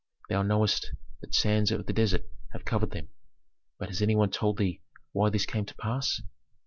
Thou 0.29 0.41
knowest 0.41 0.95
that 1.19 1.35
sands 1.35 1.69
of 1.69 1.85
the 1.85 1.93
desert 1.93 2.27
have 2.53 2.65
covered 2.65 2.89
them. 2.89 3.09
But 3.77 3.89
has 3.89 4.01
any 4.01 4.15
one 4.15 4.31
told 4.31 4.57
thee 4.57 4.81
why 5.11 5.29
this 5.29 5.45
came 5.45 5.65
to 5.65 5.75
pass? 5.75 6.19